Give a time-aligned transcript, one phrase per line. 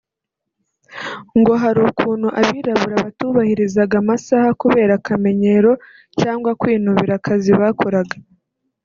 [1.39, 5.71] Ngo hari ukuntu abirabura batubahirizaga amasaha kubera akamenyero
[6.19, 8.15] cyangwa kwinubira akazi bakoraga